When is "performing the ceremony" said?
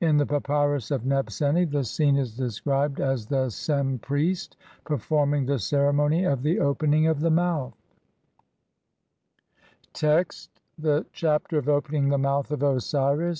4.84-6.22